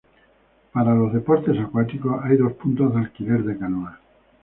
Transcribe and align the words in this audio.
Para 0.73 0.95
los 0.95 1.13
deportes 1.13 1.59
acuáticos, 1.59 2.19
hay 2.23 2.35
dos 2.35 2.53
puntos 2.53 2.91
de 2.95 3.01
alquiler 3.01 3.43
de 3.43 3.59
canoas. 3.59 3.99